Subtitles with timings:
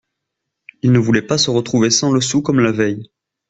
[0.81, 3.11] Il ne voulait pas se retrouver sans le sou comme la veille.